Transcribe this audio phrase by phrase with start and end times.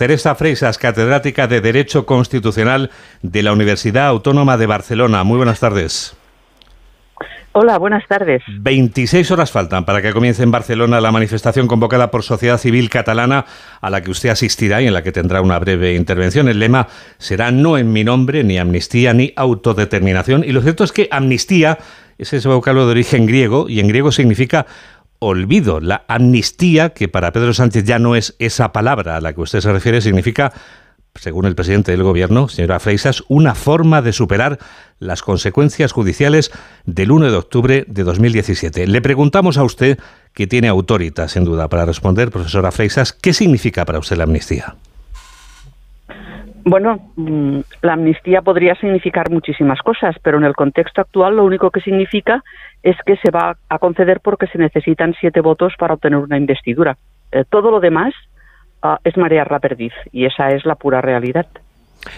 [0.00, 5.24] Teresa Freisas, catedrática de Derecho Constitucional de la Universidad Autónoma de Barcelona.
[5.24, 6.16] Muy buenas tardes.
[7.52, 8.42] Hola, buenas tardes.
[8.48, 13.44] 26 horas faltan para que comience en Barcelona la manifestación convocada por Sociedad Civil Catalana
[13.82, 16.48] a la que usted asistirá y en la que tendrá una breve intervención.
[16.48, 16.88] El lema
[17.18, 20.44] será no en mi nombre, ni amnistía, ni autodeterminación.
[20.44, 21.76] Y lo cierto es que amnistía
[22.16, 24.64] es ese vocablo de origen griego y en griego significa
[25.20, 25.80] olvido.
[25.80, 29.60] La amnistía, que para Pedro Sánchez ya no es esa palabra a la que usted
[29.60, 30.52] se refiere, significa
[31.14, 34.58] según el presidente del gobierno, señora Freisas, una forma de superar
[34.98, 36.50] las consecuencias judiciales
[36.84, 38.86] del 1 de octubre de 2017.
[38.86, 39.98] Le preguntamos a usted,
[40.34, 44.76] que tiene autoridad, sin duda, para responder, profesora Freisas, ¿qué significa para usted la amnistía?
[46.64, 51.70] Bueno, mm, la amnistía podría significar muchísimas cosas, pero en el contexto actual lo único
[51.70, 52.42] que significa
[52.82, 56.96] es que se va a conceder porque se necesitan siete votos para obtener una investidura.
[57.32, 58.14] Eh, todo lo demás
[58.82, 61.46] Ah, es marear la perdiz y esa es la pura realidad.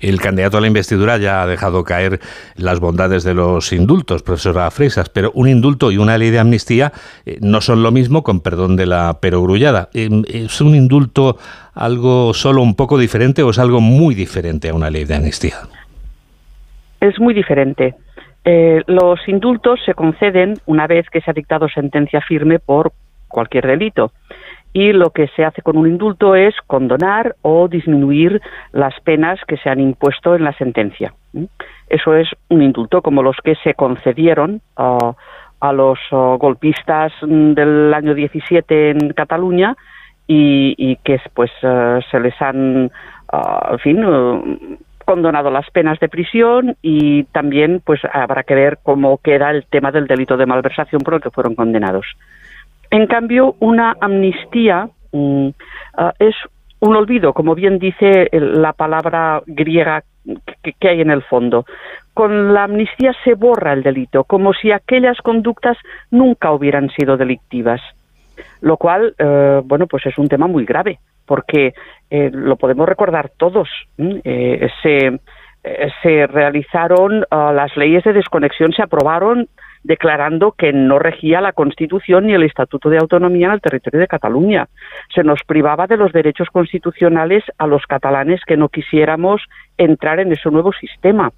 [0.00, 2.20] El candidato a la investidura ya ha dejado caer
[2.56, 6.92] las bondades de los indultos, profesora Fresas, pero un indulto y una ley de amnistía
[7.26, 9.88] eh, no son lo mismo, con perdón de la perogrullada.
[9.94, 11.38] Eh, ¿Es un indulto
[11.74, 15.56] algo solo un poco diferente o es algo muy diferente a una ley de amnistía?
[17.00, 17.94] Es muy diferente.
[18.44, 22.92] Eh, los indultos se conceden una vez que se ha dictado sentencia firme por
[23.28, 24.12] cualquier delito
[24.74, 29.56] y lo que se hace con un indulto es condonar o disminuir las penas que
[29.56, 31.14] se han impuesto en la sentencia.
[31.88, 35.12] Eso es un indulto como los que se concedieron ah,
[35.60, 39.76] a los ah, golpistas del año 17 en Cataluña
[40.26, 42.90] y, que pues ah, se les han,
[43.70, 49.52] en fin, condonado las penas de prisión y también pues habrá que ver cómo queda
[49.52, 52.06] el tema del delito de malversación por el que fueron condenados.
[52.94, 55.48] En cambio, una amnistía mm,
[55.98, 56.36] ah, es
[56.78, 60.04] un olvido, como bien dice la palabra griega
[60.62, 61.66] que, hay en el fondo.
[62.14, 65.76] Con la amnistía se borra el delito, como si aquellas conductas
[66.12, 67.80] nunca hubieran sido delictivas,
[68.60, 71.74] lo cual, eh, bueno, pues es un tema muy grave, porque
[72.10, 73.68] eh, lo podemos recordar todos.
[73.98, 75.18] Eh, se,
[76.00, 79.48] se realizaron ah, las leyes de desconexión, se aprobaron
[79.84, 84.08] declarando que no regía la Constitución ni el Estatuto de Autonomía en el territorio de
[84.08, 84.66] Cataluña.
[85.14, 89.42] Se nos privaba de los derechos constitucionales a los catalanes que no quisiéramos
[89.76, 91.30] entrar en ese nuevo sistema.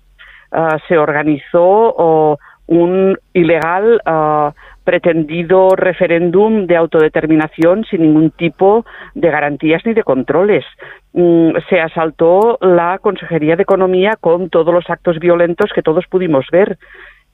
[0.52, 4.52] Ah, se organizó un ilegal ah,
[4.84, 10.64] pretendido referéndum de autodeterminación sin ningún tipo de garantías ni de controles.
[11.12, 16.46] Mm, se asaltó la Consejería de Economía con todos los actos violentos que todos pudimos
[16.52, 16.78] ver.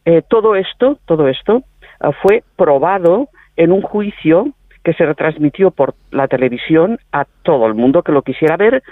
[0.05, 1.63] Eh, todo esto, todo esto
[2.01, 4.49] eh, fue probado en un juicio
[4.83, 8.83] que se retransmitió por la televisión a todo el mundo que lo quisiera ver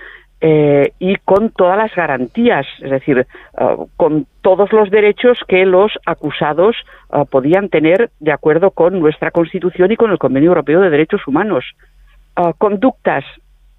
[0.40, 3.26] eh, y con todas las garantías, es decir,
[3.96, 6.76] con todos los derechos que los acusados
[7.30, 11.64] podían tener de acuerdo con nuestra Constitución y con el Convenio Europeo de Derechos Humanos.
[12.56, 13.24] conductas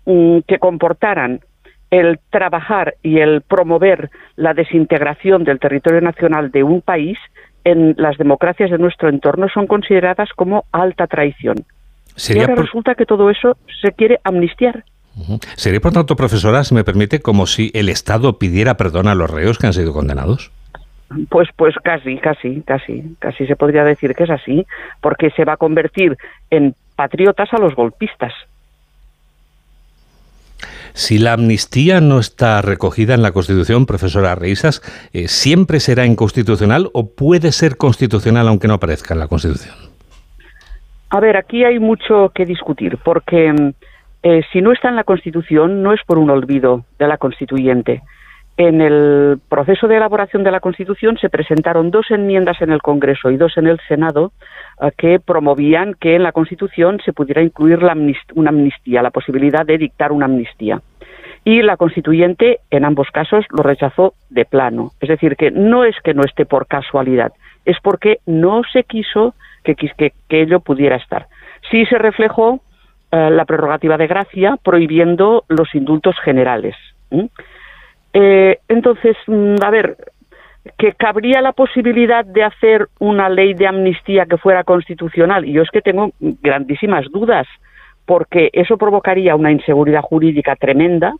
[0.05, 1.39] mm, que comportaran
[1.91, 7.17] el trabajar y el promover la desintegración del territorio nacional de un país
[7.63, 11.57] en las democracias de nuestro entorno son consideradas como alta traición.
[12.29, 14.83] y ahora resulta que todo eso se quiere amnistiar.
[15.57, 19.29] Sería, por tanto, profesora, si me permite, como si el Estado pidiera perdón a los
[19.29, 20.51] reos que han sido condenados.
[21.29, 24.65] Pues, pues casi, casi, casi, casi se podría decir que es así,
[25.01, 26.17] porque se va a convertir
[26.49, 28.33] en patriotas a los golpistas.
[30.93, 34.81] Si la amnistía no está recogida en la Constitución, profesora Reisas,
[35.13, 39.75] eh, ¿siempre será inconstitucional o puede ser constitucional aunque no aparezca en la Constitución?
[41.09, 43.73] A ver, aquí hay mucho que discutir, porque
[44.23, 48.01] eh, si no está en la Constitución no es por un olvido de la constituyente.
[48.57, 53.31] En el proceso de elaboración de la Constitución se presentaron dos enmiendas en el Congreso
[53.31, 54.33] y dos en el Senado
[54.81, 57.79] eh, que promovían que en la Constitución se pudiera incluir
[58.35, 60.81] una amnistía, la posibilidad de dictar una amnistía.
[61.43, 64.91] Y la constituyente, en ambos casos, lo rechazó de plano.
[64.99, 67.33] Es decir, que no es que no esté por casualidad,
[67.65, 69.33] es porque no se quiso
[69.63, 69.75] que,
[70.29, 71.27] ello pudiera estar.
[71.71, 72.61] Sí se reflejó
[73.11, 76.75] eh, la prerrogativa de gracia prohibiendo los indultos generales.
[78.13, 79.97] Entonces, mm, a ver,
[80.77, 85.45] que cabría la posibilidad de hacer una ley de amnistía que fuera constitucional.
[85.45, 87.47] Yo es que tengo grandísimas dudas,
[88.05, 91.13] porque eso provocaría una inseguridad jurídica tremenda,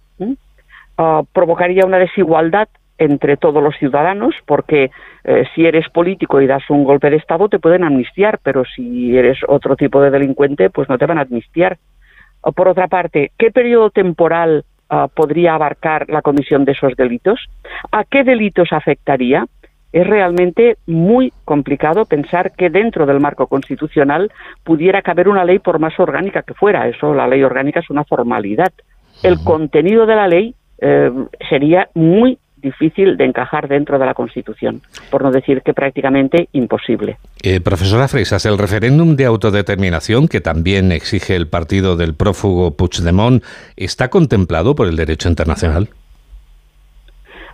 [0.98, 2.68] ah, provocaría una desigualdad
[2.98, 4.92] entre todos los ciudadanos, porque
[5.24, 9.18] eh, si eres político y das un golpe de Estado te pueden amnistiar, pero si
[9.18, 11.78] eres otro tipo de delincuente, pues no te van a amnistiar.
[12.56, 17.40] por otra parte, ¿qué periodo temporal ah, podría abarcar la comisión de esos delitos?
[17.92, 19.46] ¿A qué delitos afectaría?
[19.92, 24.32] Es realmente muy complicado pensar que dentro del marco constitucional
[24.64, 26.88] pudiera caber una ley por más orgánica que fuera.
[26.88, 28.72] Eso, la ley orgánica es una formalidad.
[29.24, 31.12] El contenido de la ley eh,
[31.50, 37.18] sería muy difícil de encajar dentro de la Constitución, por no decir que prácticamente imposible.
[37.44, 43.44] Eh, profesora Freisas, el referéndum de autodeterminación que también exige el partido del prófugo Puigdemont,
[43.76, 45.90] ¿está contemplado por el derecho internacional?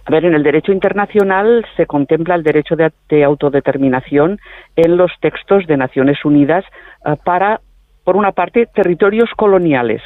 [0.07, 4.39] A ver, en el derecho internacional se contempla el derecho de, autodeterminación
[4.77, 6.63] en los textos de Naciones Unidas
[7.06, 7.59] eh, para,
[8.06, 10.01] por una parte, territorios coloniales.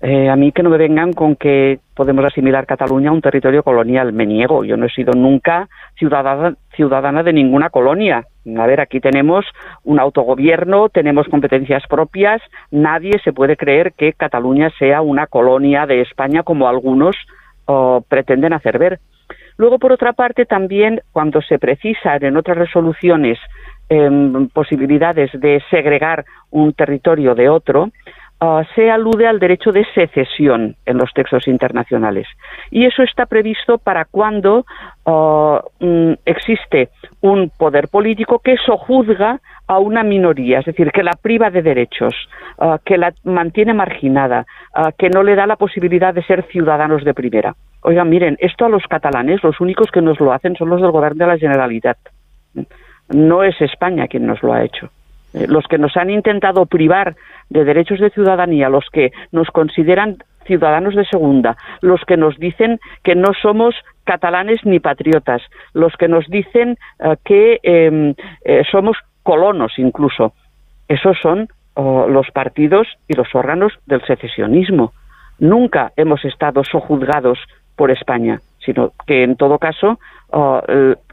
[0.00, 3.62] Eh, a mí que no me vengan con que podemos asimilar Cataluña a un territorio
[3.62, 4.12] colonial.
[4.12, 8.26] Me niego, yo no he sido nunca ciudadana, de ninguna colonia.
[8.58, 9.46] A ver, aquí tenemos
[9.84, 16.02] un autogobierno, tenemos competencias propias, nadie se puede creer que Cataluña sea una colonia de
[16.02, 17.16] España como algunos
[18.08, 19.00] pretenden hacer ver.
[19.56, 23.38] Luego, por otra parte, también cuando se precisan en otras resoluciones
[23.88, 27.90] em, posibilidades de segregar un territorio de otro,
[28.38, 32.26] Ah, se alude al derecho de secesión en los textos internacionales.
[32.70, 34.66] Y eso está previsto para cuando
[35.06, 36.90] ah, mm, existe
[37.22, 42.14] un poder político que sojuzga a una minoría, es decir, que la priva de derechos,
[42.58, 44.44] ah, que la mantiene marginada,
[44.98, 47.54] que no le da la posibilidad de ser ciudadanos de primera.
[47.80, 50.90] Oigan, miren, esto a los catalanes, los únicos que nos lo hacen son los del
[50.90, 51.96] Gobierno de la Generalitat.
[53.08, 54.90] No es España quien nos lo ha hecho.
[55.36, 57.14] Eh, los que nos han intentado privar
[57.50, 60.16] de derechos de ciudadanía, los que nos consideran
[60.46, 63.74] ciudadanos de segunda, los que nos dicen que no somos
[64.04, 65.42] catalanes ni patriotas,
[65.74, 70.32] los que nos dicen eh, que em, eh, somos colonos incluso.
[70.88, 74.94] Esos son los partidos y los órganos del secesionismo.
[75.38, 77.38] Nunca hemos estado sojuzgados
[77.76, 79.98] por España, sino que en todo caso
[80.28, 80.60] oh,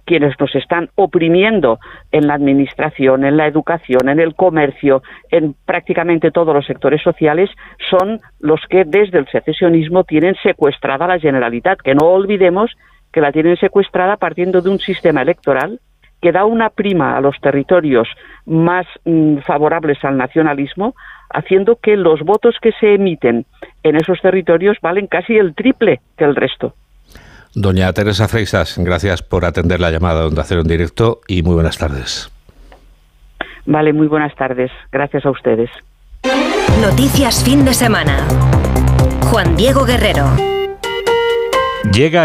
[0.06, 1.80] quienes nos están oprimiendo
[2.12, 5.02] en la administración, en la educación, en el comercio,
[5.32, 7.50] en prácticamente todos los sectores sociales,
[7.90, 12.72] son los que desde el secesionismo tienen secuestrada la Generalitat, que no olvidemos
[13.12, 15.80] que la tienen secuestrada partiendo de un sistema electoral
[16.22, 18.08] que da una prima a los territorios
[18.46, 20.96] más mm, favorables al nacionalismo,
[21.30, 23.46] haciendo que los votos que se emiten
[23.84, 26.76] en esos territorios valen casi el triple que el resto.
[27.56, 31.78] Doña Teresa Freixas, gracias por atender la llamada donde hacer en directo y muy buenas
[31.78, 32.32] tardes.
[33.66, 34.72] Vale, muy buenas tardes.
[34.92, 35.70] Gracias a ustedes.
[36.82, 38.28] Noticias fin de semana.
[39.30, 40.26] Juan Diego Guerrero.
[41.92, 42.22] Llega